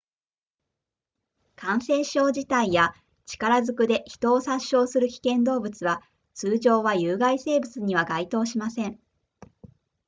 [1.55, 2.95] 感染症自体や
[3.27, 6.01] 力ずくで人を殺傷する危険動物は
[6.33, 8.99] 通常は有害生物には該当しません